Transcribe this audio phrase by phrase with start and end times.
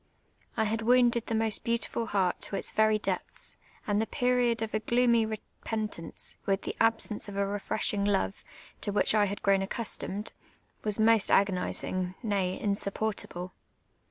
[0.57, 3.55] I liad wounded the most beautiful heart to its very depths;
[3.85, 8.43] and the period of a gloomy repentance, with the absence of a refreshing love,
[8.81, 10.33] to which 1 had grown accustomed,
[10.83, 13.53] was most agonising, ruiy, insupportable.